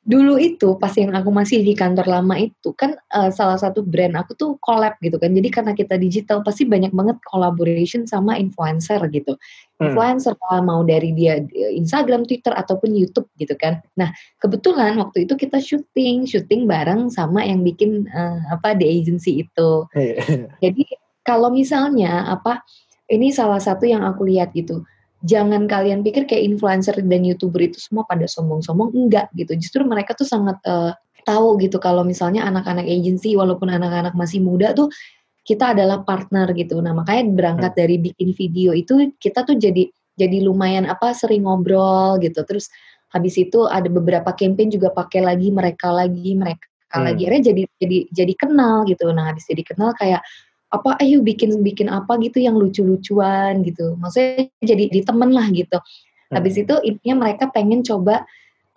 [0.01, 4.17] dulu itu pas yang aku masih di kantor lama itu kan uh, salah satu brand
[4.17, 5.29] aku tuh collab gitu kan.
[5.29, 9.37] Jadi karena kita digital pasti banyak banget collaboration sama influencer gitu.
[9.77, 9.93] Hmm.
[9.93, 10.33] influencer
[10.65, 13.77] mau dari dia Instagram Twitter ataupun YouTube gitu kan.
[13.93, 14.09] Nah
[14.41, 19.85] kebetulan waktu itu kita syuting syuting bareng sama yang bikin uh, apa di agency itu.
[19.93, 20.49] Iya.
[20.65, 20.83] jadi
[21.21, 22.65] kalau misalnya apa
[23.05, 24.81] ini salah satu yang aku lihat gitu
[25.21, 28.93] jangan kalian pikir kayak influencer dan youtuber itu semua pada sombong-sombong.
[28.93, 29.53] Enggak gitu.
[29.57, 34.73] Justru mereka tuh sangat uh, tahu gitu kalau misalnya anak-anak agency walaupun anak-anak masih muda
[34.73, 34.89] tuh
[35.45, 36.81] kita adalah partner gitu.
[36.81, 37.79] Nah makanya berangkat hmm.
[37.79, 42.41] dari bikin video itu kita tuh jadi jadi lumayan apa sering ngobrol gitu.
[42.45, 42.69] Terus
[43.11, 46.65] habis itu ada beberapa campaign juga pakai lagi mereka lagi mereka
[46.97, 47.05] hmm.
[47.05, 47.21] lagi.
[47.29, 49.09] Akhirnya jadi jadi jadi kenal gitu.
[49.13, 50.21] Nah habis jadi kenal kayak
[50.71, 55.77] apa ayo bikin bikin apa gitu yang lucu-lucuan gitu maksudnya jadi di temen lah gitu
[56.31, 56.63] habis hmm.
[56.63, 58.23] itu intinya mereka pengen coba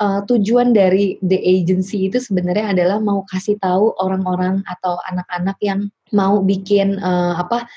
[0.03, 5.87] uh, tujuan dari the agency itu sebenarnya adalah mau kasih tahu orang-orang atau anak-anak yang
[6.11, 7.71] mau bikin uh, apa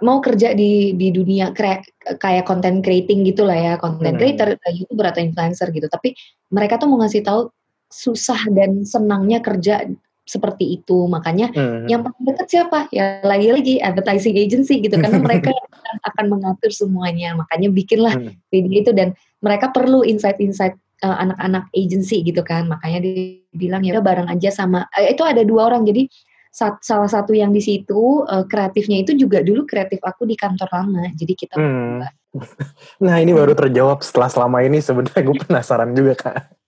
[0.00, 1.82] mau kerja di di dunia kre,
[2.22, 4.22] kayak content creating gitulah ya content hmm.
[4.22, 6.16] creator youtuber atau influencer gitu tapi
[6.48, 7.50] mereka tuh mau ngasih tahu
[7.90, 9.82] susah dan senangnya kerja
[10.30, 11.10] seperti itu.
[11.10, 11.90] Makanya hmm.
[11.90, 12.86] yang paling dekat siapa?
[12.94, 15.50] Ya lagi-lagi advertising agency gitu karena mereka
[16.08, 17.34] akan mengatur semuanya.
[17.34, 18.38] Makanya bikinlah hmm.
[18.54, 22.70] video itu dan mereka perlu insight-insight uh, anak-anak agency gitu kan.
[22.70, 26.06] Makanya dia bilang ya bareng aja sama uh, itu ada dua orang jadi
[26.54, 30.70] sat, salah satu yang di situ uh, kreatifnya itu juga dulu kreatif aku di kantor
[30.70, 31.10] lama.
[31.18, 32.20] Jadi kita hmm.
[33.06, 36.59] Nah, ini baru terjawab setelah selama ini sebenarnya gue penasaran juga, Kak.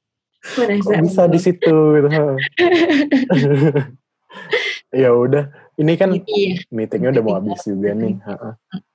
[0.42, 2.08] Kok bisa di situ gitu.
[5.02, 6.58] ya udah, ini kan iya.
[6.68, 8.18] meetingnya udah mau habis juga nih.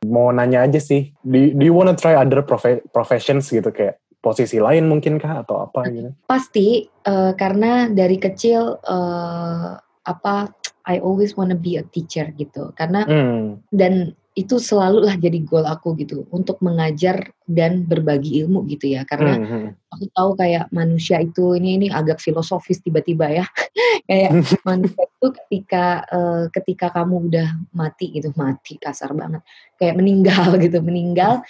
[0.05, 4.59] Mau nanya aja sih, do, do you wanna try other prof professions gitu kayak posisi
[4.59, 6.11] lain mungkin kah atau apa gitu?
[6.27, 10.35] Pasti uh, karena dari kecil uh, apa
[10.87, 13.63] I always wanna be a teacher gitu karena hmm.
[13.71, 19.01] dan itu selalu lah jadi goal aku gitu untuk mengajar dan berbagi ilmu gitu ya.
[19.01, 19.65] Karena mm -hmm.
[19.89, 23.45] aku tahu kayak manusia itu ini ini agak filosofis tiba-tiba ya.
[24.07, 24.31] Kayak
[24.69, 29.41] manusia itu ketika uh, ketika kamu udah mati gitu mati kasar banget.
[29.81, 31.41] Kayak meninggal gitu meninggal.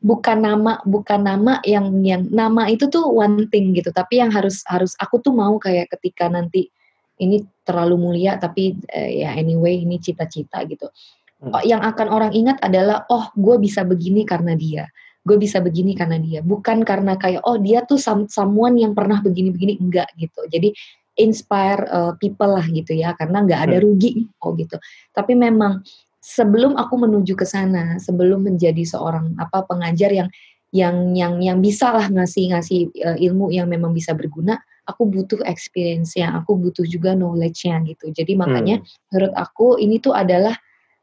[0.00, 3.92] Bukan nama bukan nama yang yang nama itu tuh one thing gitu.
[3.92, 6.72] Tapi yang harus harus aku tuh mau kayak ketika nanti
[7.20, 10.88] ini terlalu mulia tapi uh, ya anyway ini cita-cita gitu
[11.64, 14.84] yang akan orang ingat adalah oh gue bisa begini karena dia.
[15.24, 16.40] Gue bisa begini karena dia.
[16.44, 19.80] Bukan karena kayak oh dia tuh some, someone yang pernah begini-begini.
[19.80, 20.44] Enggak gitu.
[20.52, 20.72] Jadi
[21.16, 23.84] inspire uh, people lah gitu ya karena nggak ada hmm.
[23.84, 24.12] rugi.
[24.44, 24.76] Oh gitu.
[25.16, 25.80] Tapi memang
[26.20, 30.28] sebelum aku menuju ke sana sebelum menjadi seorang apa pengajar yang
[30.70, 35.40] yang yang yang bisa lah ngasih ngasih uh, ilmu yang memang bisa berguna aku butuh
[35.48, 38.12] experience nya aku butuh juga knowledge nya gitu.
[38.12, 38.86] Jadi makanya hmm.
[39.10, 40.54] menurut aku ini tuh adalah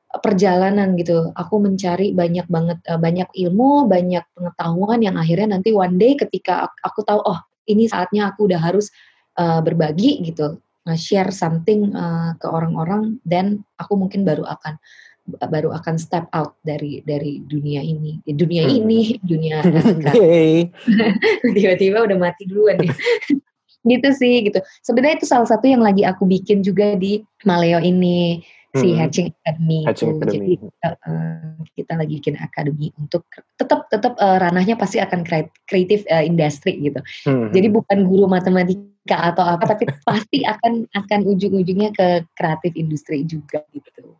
[0.07, 1.35] perjalanan gitu.
[1.35, 6.67] Aku mencari banyak banget uh, banyak ilmu, banyak pengetahuan yang akhirnya nanti one day ketika
[6.67, 8.87] aku, aku tahu oh ini saatnya aku udah harus
[9.35, 10.63] uh, berbagi gitu,
[10.95, 14.79] share something uh, ke orang-orang dan aku mungkin baru akan
[15.27, 18.23] baru akan step out dari dari dunia ini.
[18.23, 18.77] Dunia hmm.
[18.79, 19.59] ini dunia
[21.55, 22.95] tiba-tiba udah mati duluan ya
[23.91, 24.59] gitu sih gitu.
[24.83, 28.43] Sebenarnya itu salah satu yang lagi aku bikin juga di Maleo ini
[28.77, 28.99] si hmm.
[29.01, 30.17] Hatching Academy Hatching itu.
[30.17, 30.37] Academy.
[30.37, 30.53] Jadi
[30.85, 33.25] uh, kita lagi bikin akademi untuk
[33.57, 35.25] tetap tetap uh, ranahnya pasti akan
[35.67, 36.99] kreatif uh, industri gitu.
[37.25, 37.49] Hmm.
[37.51, 43.65] Jadi bukan guru matematika atau apa tapi pasti akan akan ujung-ujungnya ke kreatif industri juga
[43.73, 44.15] gitu.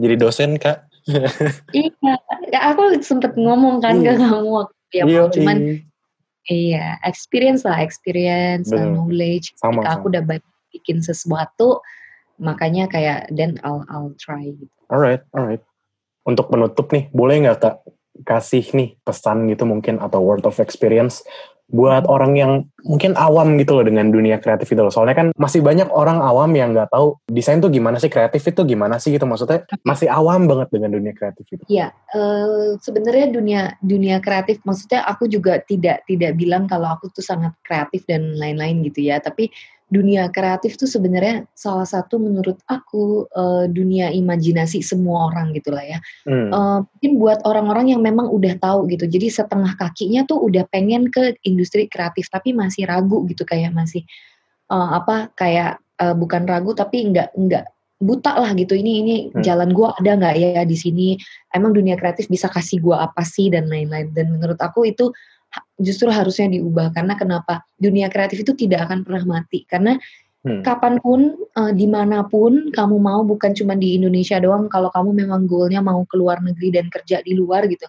[0.00, 0.88] Jadi dosen kak?
[1.74, 1.90] iya,
[2.54, 5.56] ya aku sempet ngomong kan ke kamu waktu ya, iya, cuman
[6.46, 8.94] iya experience lah experience, Bener.
[8.94, 9.50] knowledge.
[9.58, 9.98] Sama, Ketika sama.
[9.98, 10.22] aku udah
[10.72, 11.82] bikin sesuatu
[12.42, 14.74] makanya kayak then I'll I'll try gitu.
[14.90, 15.62] Alright, alright.
[16.26, 17.76] Untuk penutup nih, boleh nggak kak
[18.28, 21.24] kasih nih pesan gitu mungkin atau word of experience
[21.72, 22.52] buat orang yang
[22.84, 24.92] mungkin awam gitu loh dengan dunia kreatif itu loh.
[24.92, 28.60] Soalnya kan masih banyak orang awam yang nggak tahu desain tuh gimana sih, kreatif itu
[28.68, 29.24] gimana sih gitu.
[29.24, 31.64] Maksudnya masih awam banget dengan dunia kreatif itu.
[31.72, 37.24] Iya, uh, sebenarnya dunia dunia kreatif maksudnya aku juga tidak tidak bilang kalau aku tuh
[37.24, 39.16] sangat kreatif dan lain-lain gitu ya.
[39.16, 39.48] Tapi
[39.92, 46.00] dunia kreatif tuh sebenarnya salah satu menurut aku uh, dunia imajinasi semua orang gitulah ya.
[46.24, 46.48] Hmm.
[46.48, 49.04] Uh, mungkin buat orang-orang yang memang udah tahu gitu.
[49.04, 54.00] Jadi setengah kakinya tuh udah pengen ke industri kreatif tapi masih ragu gitu kayak masih
[54.72, 57.68] uh, apa kayak uh, bukan ragu tapi enggak enggak
[58.02, 59.44] buta lah gitu ini ini hmm.
[59.46, 61.14] jalan gua ada nggak ya di sini
[61.54, 65.14] emang dunia kreatif bisa kasih gua apa sih dan lain-lain dan menurut aku itu
[65.76, 66.92] justru harusnya diubah.
[66.96, 67.64] Karena kenapa?
[67.76, 69.64] Dunia kreatif itu tidak akan pernah mati.
[69.68, 69.96] Karena
[70.46, 70.62] hmm.
[70.64, 75.26] kapan pun uh, di mana pun kamu mau bukan cuma di Indonesia doang kalau kamu
[75.26, 77.84] memang goalnya mau keluar negeri dan kerja di luar gitu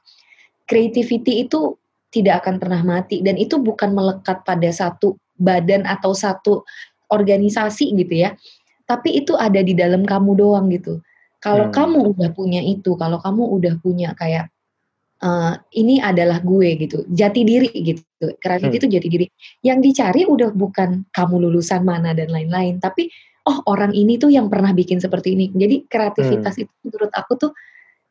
[0.67, 1.75] creativity itu
[2.13, 3.19] tidak akan pernah mati.
[3.25, 6.61] Dan itu bukan melekat pada satu badan atau satu
[7.09, 8.37] organisasi gitu ya.
[8.85, 11.01] Tapi itu ada di dalam kamu doang gitu.
[11.41, 11.75] Kalau hmm.
[11.75, 14.52] kamu udah punya itu kalau kamu udah punya kayak
[15.23, 18.03] uh, ini adalah gue gitu, jati diri gitu.
[18.43, 18.77] Kreatif hmm.
[18.77, 19.25] itu jati diri.
[19.63, 23.07] Yang dicari udah bukan kamu lulusan mana dan lain-lain, tapi
[23.47, 25.49] oh orang ini tuh yang pernah bikin seperti ini.
[25.55, 26.63] Jadi kreativitas hmm.
[26.67, 27.51] itu menurut aku tuh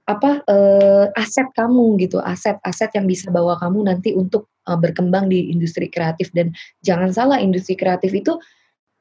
[0.08, 5.52] apa uh, aset kamu gitu, aset-aset yang bisa bawa kamu nanti untuk uh, berkembang di
[5.54, 6.50] industri kreatif dan
[6.82, 8.34] jangan salah industri kreatif itu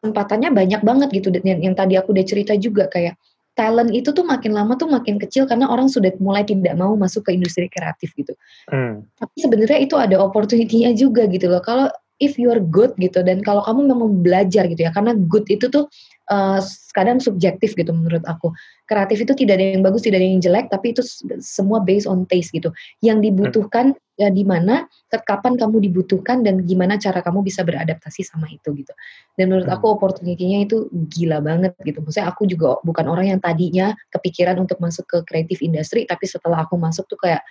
[0.02, 3.18] kesempatannya banyak banget gitu dan yang, yang tadi aku udah cerita juga kayak
[3.60, 7.28] talent itu tuh makin lama tuh makin kecil karena orang sudah mulai tidak mau masuk
[7.28, 8.32] ke industri kreatif gitu.
[8.72, 9.04] Hmm.
[9.20, 11.60] Tapi sebenarnya itu ada opportunity-nya juga gitu loh.
[11.60, 15.44] Kalau if you are good gitu dan kalau kamu memang belajar gitu ya karena good
[15.50, 15.90] itu tuh
[16.30, 16.60] uh,
[16.94, 18.54] kadang subjektif gitu menurut aku.
[18.86, 21.02] Kreatif itu tidak ada yang bagus tidak ada yang jelek tapi itu
[21.40, 22.70] semua based on taste gitu.
[23.00, 28.46] Yang dibutuhkan ya di mana kapan kamu dibutuhkan dan gimana cara kamu bisa beradaptasi sama
[28.52, 28.94] itu gitu.
[29.40, 29.96] Dan menurut aku hmm.
[29.98, 32.04] opportunity-nya itu gila banget gitu.
[32.04, 36.68] Maksudnya aku juga bukan orang yang tadinya kepikiran untuk masuk ke creative industry tapi setelah
[36.68, 37.42] aku masuk tuh kayak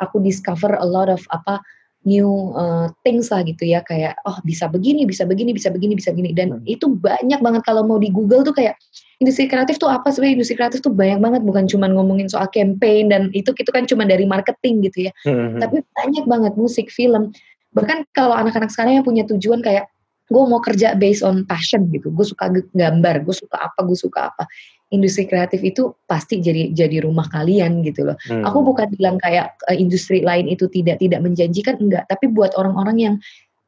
[0.00, 1.60] aku discover a lot of apa
[2.06, 6.14] new uh, things lah gitu ya kayak oh bisa begini bisa begini bisa begini bisa
[6.14, 6.30] begini.
[6.32, 6.64] Dan hmm.
[6.64, 8.78] itu banyak banget kalau mau di Google tuh kayak
[9.18, 13.10] industri kreatif tuh apa sebenarnya industri kreatif tuh banyak banget bukan cuma ngomongin soal campaign
[13.10, 15.12] dan itu itu kan cuma dari marketing gitu ya.
[15.26, 15.58] Hmm.
[15.58, 17.34] tapi banyak banget musik film.
[17.74, 19.90] Bahkan kalau anak-anak sekarang yang punya tujuan kayak
[20.26, 22.14] gue mau kerja based on passion gitu.
[22.14, 24.46] Gue suka gambar gue suka apa gue suka apa
[24.94, 28.16] industri kreatif itu pasti jadi jadi rumah kalian gitu loh.
[28.30, 28.46] Hmm.
[28.46, 32.96] Aku bukan bilang kayak uh, industri lain itu tidak tidak menjanjikan enggak, tapi buat orang-orang
[32.96, 33.14] yang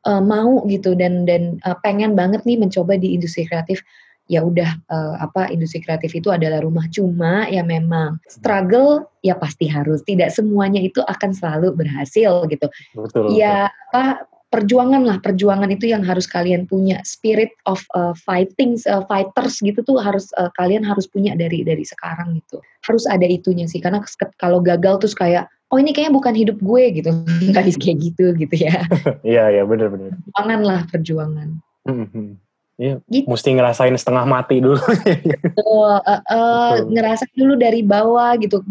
[0.07, 3.83] uh, mau gitu dan dan uh, pengen banget nih mencoba di industri kreatif
[4.29, 9.65] ya udah uh, apa industri kreatif itu adalah rumah cuma ya memang struggle ya pasti
[9.65, 12.69] harus tidak semuanya itu akan selalu berhasil gitu.
[12.95, 13.35] Betul.
[13.35, 17.01] Ya apa perjuangan lah perjuangan itu yang harus kalian punya.
[17.05, 21.85] Spirit of uh, fighting uh, fighters gitu tuh harus uh, kalian harus punya dari dari
[21.85, 22.61] sekarang gitu.
[22.85, 24.01] Harus ada itunya sih karena
[24.41, 27.11] kalau gagal terus kayak oh ini kayaknya bukan hidup gue gitu.
[27.53, 28.83] Nggak bisa kayak gitu gitu ya.
[29.29, 31.49] Iya iya benar-benar perjuangan lah perjuangan.
[31.89, 32.48] Mm-hmm.
[32.79, 33.27] Iya, gitu.
[33.27, 34.79] mesti ngerasain setengah mati dulu.
[34.79, 38.63] uh, uh, uh, ngerasain dulu dari bawah gitu.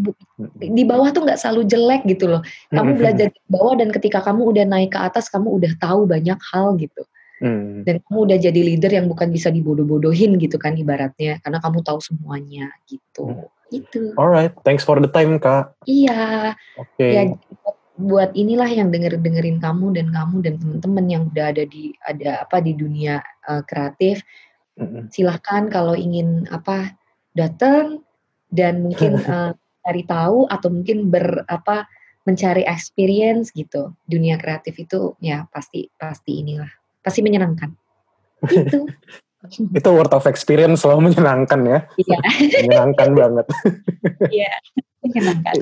[0.55, 2.41] Di bawah tuh nggak selalu jelek gitu loh.
[2.71, 6.39] Kamu belajar di bawah dan ketika kamu udah naik ke atas, kamu udah tahu banyak
[6.39, 7.03] hal gitu.
[7.43, 7.83] Hmm.
[7.83, 11.99] Dan kamu udah jadi leader yang bukan bisa dibodoh-bodohin gitu kan ibaratnya, karena kamu tahu
[11.99, 13.27] semuanya gitu.
[13.27, 13.51] Hmm.
[13.67, 14.15] Gitu.
[14.15, 15.75] Alright, thanks for the time kak.
[15.83, 16.55] Iya.
[16.79, 16.95] Oke.
[16.95, 17.11] Okay.
[17.11, 17.23] Ya,
[17.97, 22.45] buat inilah yang denger dengerin kamu dan kamu dan teman-teman yang udah ada di ada
[22.45, 24.21] apa di dunia uh, kreatif.
[24.77, 25.09] Mm-hmm.
[25.09, 26.93] silahkan kalau ingin apa
[27.33, 28.05] datang
[28.53, 29.49] dan mungkin uh,
[29.89, 31.89] cari tahu atau mungkin ber apa
[32.29, 33.97] mencari experience gitu.
[34.05, 36.69] Dunia kreatif itu ya pasti pasti inilah
[37.01, 37.73] pasti menyenangkan.
[38.45, 38.85] Itu.
[39.47, 41.79] Itu word of experience selalu menyenangkan ya.
[41.97, 42.19] Iya.
[42.61, 43.45] Menyenangkan banget.
[44.29, 44.53] Iya
[45.07, 45.55] menyenangkan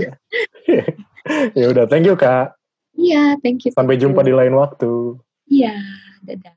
[1.60, 2.54] ya udah thank you kak.
[2.96, 5.20] Iya thank you sampai jumpa di lain waktu.
[5.52, 5.76] Iya
[6.26, 6.55] dadah